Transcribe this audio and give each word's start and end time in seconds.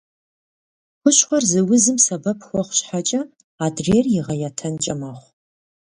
Хущхъуэр 0.99 1.43
зы 1.51 1.61
узым 1.73 1.97
сэбэп 2.05 2.39
хуэхъу 2.47 2.75
щхьэкӏэ, 2.77 3.21
адрейр 3.65 4.05
игъэятэнкӏэ 4.17 4.93
мэхъу. 4.99 5.29